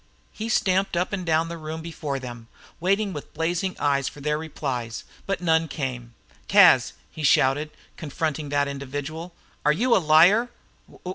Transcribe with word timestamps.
He 0.31 0.49
stamped 0.49 0.97
up 0.97 1.13
and 1.13 1.23
down 1.23 1.47
the 1.47 1.59
room 1.59 1.83
before 1.83 2.17
them, 2.17 2.47
waiting 2.79 3.13
with 3.13 3.35
blazing 3.35 3.75
eyes 3.77 4.09
for 4.09 4.19
their 4.19 4.35
replies, 4.39 5.03
but 5.27 5.41
none 5.41 5.67
came. 5.67 6.15
"Cas!" 6.47 6.93
he 7.11 7.21
shouted, 7.21 7.69
confronting 7.97 8.49
that 8.49 8.67
individual. 8.67 9.35
"Are 9.63 9.71
you 9.71 9.95
a 9.95 9.99
liar?" 10.01 10.49